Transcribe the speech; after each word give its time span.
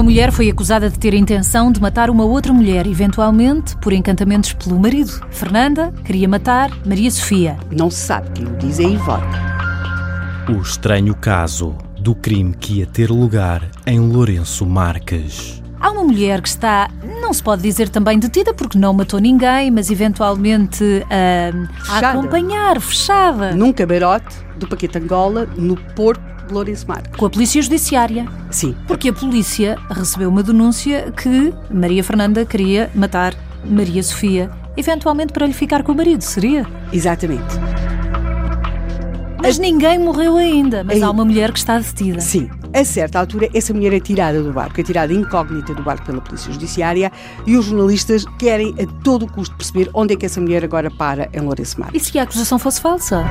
mulher 0.00 0.30
foi 0.30 0.48
acusada 0.48 0.88
de 0.88 0.96
ter 0.96 1.12
a 1.12 1.16
intenção 1.16 1.72
de 1.72 1.80
matar 1.80 2.08
uma 2.08 2.24
outra 2.24 2.52
mulher, 2.52 2.86
eventualmente 2.86 3.76
por 3.78 3.92
encantamentos 3.92 4.52
pelo 4.52 4.78
marido. 4.78 5.10
Fernanda 5.30 5.92
queria 6.04 6.28
matar 6.28 6.70
Maria 6.86 7.10
Sofia. 7.10 7.58
Não 7.72 7.90
se 7.90 7.98
sabe 7.98 8.30
quem 8.30 8.46
o 8.46 8.56
diz 8.58 8.78
é 8.78 8.84
Ivone. 8.84 9.26
O 10.48 10.62
estranho 10.62 11.16
caso 11.16 11.76
do 11.98 12.14
crime 12.14 12.54
que 12.54 12.78
ia 12.78 12.86
ter 12.86 13.10
lugar 13.10 13.68
em 13.84 13.98
Lourenço 13.98 14.64
Marques. 14.64 15.60
Há 15.82 15.90
uma 15.90 16.04
mulher 16.04 16.40
que 16.40 16.48
está, 16.48 16.88
não 17.20 17.32
se 17.32 17.42
pode 17.42 17.60
dizer 17.60 17.88
também 17.88 18.16
detida 18.16 18.54
porque 18.54 18.78
não 18.78 18.94
matou 18.94 19.18
ninguém, 19.18 19.68
mas 19.68 19.90
eventualmente 19.90 21.04
ah, 21.10 21.98
a 22.02 22.10
acompanhar, 22.10 22.80
fechada, 22.80 23.52
Num 23.52 23.72
camarote 23.72 24.36
do 24.56 24.68
Paquete 24.68 24.98
Angola, 24.98 25.48
no 25.56 25.76
Porto 25.76 26.22
de 26.52 26.54
Lourenço 26.54 26.86
Marques. 26.86 27.16
com 27.16 27.26
a 27.26 27.30
Polícia 27.30 27.60
Judiciária. 27.62 28.26
Sim. 28.50 28.74
Porque 28.86 29.08
a 29.08 29.12
polícia 29.12 29.78
recebeu 29.90 30.28
uma 30.28 30.42
denúncia 30.42 31.10
que 31.16 31.52
Maria 31.70 32.04
Fernanda 32.04 32.44
queria 32.44 32.90
matar 32.94 33.34
Maria 33.64 34.02
Sofia, 34.02 34.50
eventualmente 34.76 35.32
para 35.32 35.46
lhe 35.46 35.52
ficar 35.54 35.82
com 35.82 35.92
o 35.92 35.96
marido, 35.96 36.20
seria? 36.22 36.66
Exatamente. 36.92 37.42
Mas 39.40 39.58
ninguém 39.58 39.98
morreu 39.98 40.36
ainda, 40.36 40.84
mas 40.84 40.98
Ei. 40.98 41.02
há 41.02 41.10
uma 41.10 41.24
mulher 41.24 41.50
que 41.52 41.58
está 41.58 41.76
detida. 41.78 42.20
Sim. 42.20 42.48
A 42.74 42.84
certa 42.84 43.18
altura, 43.18 43.48
essa 43.52 43.74
mulher 43.74 43.92
é 43.92 44.00
tirada 44.00 44.40
do 44.42 44.52
barco, 44.52 44.80
é 44.80 44.84
tirada 44.84 45.12
incógnita 45.12 45.74
do 45.74 45.82
barco 45.82 46.06
pela 46.06 46.20
Polícia 46.22 46.50
Judiciária 46.52 47.10
e 47.46 47.56
os 47.56 47.66
jornalistas 47.66 48.24
querem 48.38 48.74
a 48.80 49.02
todo 49.02 49.26
custo 49.26 49.54
perceber 49.56 49.90
onde 49.92 50.14
é 50.14 50.16
que 50.16 50.24
essa 50.24 50.40
mulher 50.40 50.64
agora 50.64 50.90
para 50.90 51.28
em 51.34 51.40
Lourenço 51.40 51.76
E 51.76 51.80
Marques. 51.80 52.02
se 52.04 52.18
a 52.18 52.22
acusação 52.22 52.58
fosse 52.58 52.80
falsa? 52.80 53.24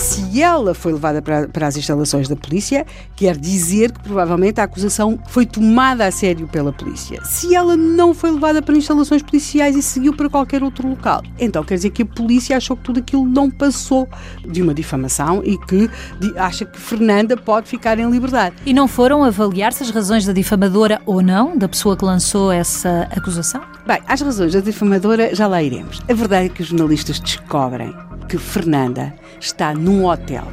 Se 0.00 0.40
ela 0.40 0.72
foi 0.72 0.94
levada 0.94 1.20
para, 1.20 1.46
para 1.46 1.66
as 1.66 1.76
instalações 1.76 2.26
da 2.26 2.34
polícia, 2.34 2.86
quer 3.14 3.36
dizer 3.36 3.92
que 3.92 4.00
provavelmente 4.00 4.58
a 4.58 4.64
acusação 4.64 5.18
foi 5.28 5.44
tomada 5.44 6.06
a 6.06 6.10
sério 6.10 6.48
pela 6.48 6.72
polícia. 6.72 7.22
Se 7.22 7.54
ela 7.54 7.76
não 7.76 8.14
foi 8.14 8.30
levada 8.30 8.62
para 8.62 8.74
instalações 8.76 9.22
policiais 9.22 9.76
e 9.76 9.82
seguiu 9.82 10.14
para 10.16 10.30
qualquer 10.30 10.62
outro 10.62 10.88
local, 10.88 11.22
então 11.38 11.62
quer 11.62 11.74
dizer 11.74 11.90
que 11.90 12.02
a 12.02 12.06
polícia 12.06 12.56
achou 12.56 12.78
que 12.78 12.82
tudo 12.82 13.00
aquilo 13.00 13.26
não 13.26 13.50
passou 13.50 14.08
de 14.48 14.62
uma 14.62 14.72
difamação 14.72 15.42
e 15.44 15.58
que 15.58 15.88
de- 16.18 16.38
acha 16.38 16.64
que 16.64 16.80
Fernanda 16.80 17.36
pode 17.36 17.68
ficar 17.68 17.98
em 17.98 18.10
liberdade. 18.10 18.56
E 18.64 18.72
não 18.72 18.88
foram 18.88 19.22
avaliar-se 19.22 19.82
as 19.82 19.90
razões 19.90 20.24
da 20.24 20.32
difamadora 20.32 20.98
ou 21.04 21.20
não, 21.20 21.56
da 21.58 21.68
pessoa 21.68 21.94
que 21.94 22.04
lançou 22.06 22.50
essa 22.50 23.06
acusação? 23.14 23.60
Bem, 23.86 24.00
às 24.08 24.20
razões 24.22 24.54
da 24.54 24.60
difamadora 24.60 25.34
já 25.34 25.46
lá 25.46 25.62
iremos. 25.62 26.00
A 26.08 26.14
verdade 26.14 26.46
é 26.46 26.48
que 26.48 26.62
os 26.62 26.68
jornalistas 26.68 27.20
descobrem 27.20 27.94
que 28.30 28.38
Fernanda 28.38 29.12
está 29.40 29.74
num 29.74 30.04
hotel, 30.04 30.44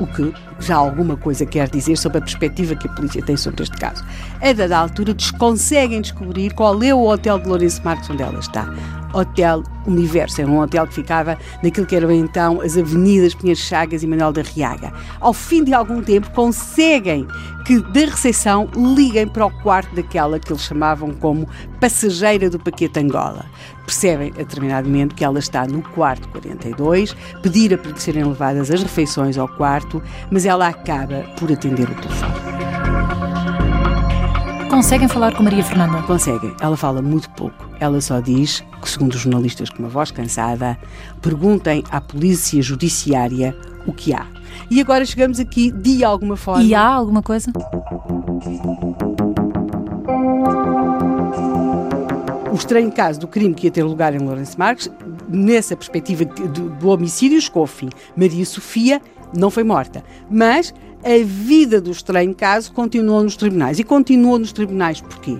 o 0.00 0.06
que 0.06 0.32
já 0.60 0.76
alguma 0.76 1.16
coisa 1.16 1.46
quer 1.46 1.68
dizer 1.68 1.96
sobre 1.96 2.18
a 2.18 2.20
perspectiva 2.20 2.74
que 2.74 2.88
a 2.88 2.92
polícia 2.92 3.22
tem 3.22 3.36
sobre 3.36 3.62
este 3.62 3.76
caso. 3.76 4.04
A 4.40 4.52
dada 4.52 4.78
altura, 4.78 5.14
conseguem 5.38 6.00
descobrir 6.00 6.52
qual 6.54 6.82
é 6.82 6.94
o 6.94 7.06
hotel 7.06 7.38
de 7.38 7.48
Lourenço 7.48 7.82
Marques 7.84 8.08
onde 8.10 8.22
ela 8.22 8.38
está. 8.38 8.72
Hotel 9.12 9.62
Universo, 9.86 10.42
era 10.42 10.50
um 10.50 10.60
hotel 10.60 10.86
que 10.86 10.94
ficava 10.94 11.38
naquilo 11.62 11.86
que 11.86 11.96
eram 11.96 12.10
então 12.10 12.60
as 12.60 12.76
avenidas 12.76 13.34
Pinheiros 13.34 13.62
Chagas 13.62 14.02
e 14.02 14.06
Manuel 14.06 14.32
da 14.32 14.42
Riaga. 14.42 14.92
Ao 15.18 15.32
fim 15.32 15.64
de 15.64 15.72
algum 15.72 16.02
tempo, 16.02 16.30
conseguem 16.32 17.26
que 17.64 17.80
da 17.80 18.00
recepção 18.00 18.68
liguem 18.74 19.26
para 19.26 19.46
o 19.46 19.50
quarto 19.50 19.94
daquela 19.94 20.38
que 20.38 20.52
eles 20.52 20.62
chamavam 20.62 21.12
como 21.12 21.48
passageira 21.80 22.50
do 22.50 22.58
paquete 22.58 22.98
Angola. 22.98 23.44
Percebem 23.84 24.30
a 24.34 24.38
determinado 24.38 24.88
momento 24.88 25.14
que 25.14 25.24
ela 25.24 25.38
está 25.38 25.66
no 25.66 25.82
quarto 25.82 26.28
42, 26.28 27.14
pediram 27.42 27.78
para 27.78 27.90
lhe 27.90 28.00
serem 28.00 28.24
levadas 28.24 28.70
as 28.70 28.82
refeições 28.82 29.38
ao 29.38 29.48
quarto, 29.48 30.02
mas 30.30 30.44
ela 30.48 30.68
acaba 30.68 31.24
por 31.38 31.52
atender 31.52 31.88
o 31.88 31.94
telefone. 31.94 32.48
Conseguem 34.70 35.08
falar 35.08 35.34
com 35.34 35.42
Maria 35.42 35.64
Fernanda? 35.64 36.02
Conseguem. 36.02 36.54
Ela 36.60 36.76
fala 36.76 37.02
muito 37.02 37.28
pouco. 37.30 37.68
Ela 37.80 38.00
só 38.00 38.20
diz 38.20 38.62
que, 38.80 38.88
segundo 38.88 39.14
os 39.14 39.20
jornalistas 39.20 39.70
com 39.70 39.80
uma 39.80 39.88
voz 39.88 40.10
cansada, 40.10 40.78
perguntem 41.20 41.82
à 41.90 42.00
polícia 42.00 42.60
judiciária 42.62 43.56
o 43.86 43.92
que 43.92 44.14
há. 44.14 44.26
E 44.70 44.80
agora 44.80 45.04
chegamos 45.04 45.40
aqui, 45.40 45.70
de 45.70 46.04
alguma 46.04 46.36
forma. 46.36 46.62
E 46.62 46.74
há 46.74 46.86
alguma 46.86 47.22
coisa? 47.22 47.50
o 52.50 52.54
estranho 52.54 52.90
caso 52.90 53.20
do 53.20 53.28
crime 53.28 53.54
que 53.54 53.66
ia 53.66 53.70
ter 53.70 53.84
lugar 53.84 54.14
em 54.14 54.18
Lourenço 54.18 54.58
Marques, 54.58 54.90
nessa 55.28 55.76
perspectiva 55.76 56.24
do, 56.24 56.70
do 56.70 56.88
homicídio, 56.88 57.40
chegou 57.40 57.60
ao 57.60 57.66
fim. 57.66 57.88
Maria 58.16 58.44
Sofia 58.44 59.00
não 59.34 59.50
foi 59.50 59.64
morta, 59.64 60.02
mas 60.30 60.74
a 61.04 61.24
vida 61.24 61.80
do 61.80 61.90
estranho 61.90 62.34
caso 62.34 62.72
continuou 62.72 63.22
nos 63.22 63.36
tribunais. 63.36 63.78
E 63.78 63.84
continuou 63.84 64.38
nos 64.38 64.52
tribunais 64.52 65.00
porquê? 65.00 65.38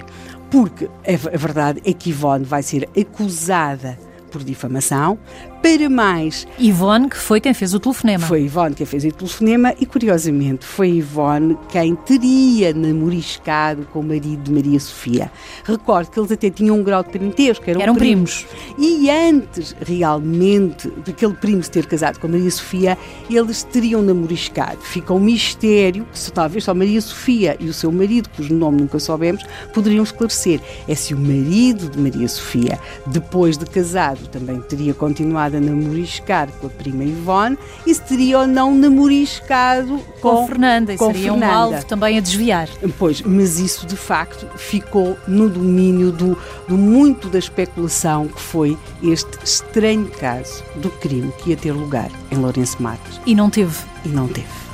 Porque 0.51 0.89
a, 1.07 1.37
verdade 1.37 1.81
é 1.85 1.93
que 1.93 2.11
Ivone 2.11 2.45
vai 2.45 2.63
ser 2.63 2.89
acusada 2.99 3.99
por 4.31 4.45
difamação, 4.45 5.19
para 5.63 5.89
mais 5.89 6.47
Ivone, 6.59 7.09
que 7.09 7.17
foi 7.17 7.41
quem 7.41 7.53
fez 7.55 7.75
o 7.75 7.81
telefonema. 7.81 8.25
foi 8.27 8.43
Ivone 8.43 8.75
quem 8.75 8.87
fez 8.87 9.05
o 9.05 9.13
telefonema 9.13 9.75
e, 9.79 9.87
curiosamente, 9.87 10.65
foi 10.65 10.91
Ivone 10.91 11.57
quem 11.69 11.95
teria 11.95 12.73
namoriscado 12.73 13.87
com 13.93 14.01
o 14.01 14.03
marido 14.03 14.43
de 14.43 14.53
Maria 14.53 14.79
Sofia. 14.79 15.31
Recordo 15.65 16.11
que 16.11 16.19
eles 16.21 16.33
até 16.33 16.51
tinham 16.51 16.77
um 16.77 16.83
grau 16.83 17.03
de 17.03 17.11
parentesco, 17.11 17.69
eram, 17.69 17.81
Eram 17.81 17.95
primos. 17.95 18.47
E 18.79 19.11
antes, 19.11 19.75
realmente, 19.85 20.89
daquele 21.05 21.35
primo 21.35 21.63
se 21.63 21.71
ter 21.71 21.87
casado 21.87 22.19
com 22.19 22.29
Maria 22.29 22.51
Sofia, 22.51 22.97
eles 23.31 23.63
teriam 23.63 24.03
namoriscado. 24.03 24.79
Fica 24.81 25.13
um 25.13 25.21
mistério 25.21 26.07
que 26.13 26.19
se, 26.19 26.33
talvez 26.33 26.65
só 26.65 26.75
Maria 26.75 27.01
Sofia 27.01 27.57
e 27.59 27.69
o 27.69 27.75
seu 27.75 27.91
marido, 27.91 28.29
cujo 28.37 28.55
nome 28.55 28.81
nunca 28.81 28.99
soubemos, 28.99 29.45
poderiam 29.75 30.05
esclarecer. 30.05 30.61
É 30.87 30.95
se 30.95 31.15
o 31.15 31.19
marido 31.19 31.89
de 31.89 31.99
Maria 31.99 32.29
Sofia, 32.29 32.79
depois 33.07 33.57
de 33.57 33.67
casado, 33.67 34.27
também 34.29 34.61
teria 34.61 34.95
continuado 34.95 35.48
a 35.55 35.61
namoriscar 35.61 36.49
com 36.61 36.67
a 36.67 36.71
prima 36.71 37.05
Ivone 37.05 37.59
e 37.87 37.95
se 37.95 38.03
teria 38.03 38.41
ou 38.41 38.47
não 38.47 38.75
namoriscado 38.75 39.99
Com, 40.21 40.37
com, 40.37 40.47
Fernanda, 40.47 40.95
e 40.95 40.97
com 40.99 41.07
seria 41.13 41.33
um 41.33 41.39
Fernanda. 41.39 41.59
alvo 41.59 41.85
também 41.87 42.19
a 42.19 42.21
desviar. 42.21 42.69
Pois, 42.99 43.23
mas 43.23 43.59
isso 43.59 43.87
de 43.87 43.97
facto 43.97 44.47
ficou 44.57 45.17
no 45.27 45.49
domínio 45.49 46.11
do, 46.13 46.37
do 46.67 46.77
muito 46.77 47.29
da 47.29 47.39
especulação 47.39 48.29
que 48.29 48.41
foi 48.41 48.77
este 49.03 49.31
estranho 49.45 50.07
caso 50.21 50.63
do 50.77 50.91
crime 50.91 51.33
que 51.39 51.51
ia 51.51 51.57
ter 51.57 51.73
lugar 51.73 52.11
em 52.31 52.37
Lourenço 52.37 52.83
Marques 52.83 53.21
E 53.27 53.35
não 53.35 53.51
teve. 53.51 53.77
e 54.05 54.09
não 54.09 54.29
teve. 54.29 54.68